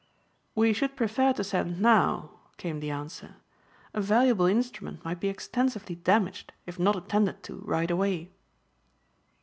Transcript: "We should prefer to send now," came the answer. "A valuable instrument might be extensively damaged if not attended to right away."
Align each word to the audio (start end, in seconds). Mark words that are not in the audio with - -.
"We 0.55 0.73
should 0.73 0.95
prefer 0.95 1.31
to 1.33 1.43
send 1.43 1.79
now," 1.79 2.31
came 2.57 2.79
the 2.79 2.89
answer. 2.89 3.35
"A 3.93 4.01
valuable 4.01 4.47
instrument 4.47 5.05
might 5.05 5.19
be 5.19 5.29
extensively 5.29 5.93
damaged 5.93 6.53
if 6.65 6.79
not 6.79 6.95
attended 6.95 7.43
to 7.43 7.57
right 7.59 7.91
away." 7.91 8.31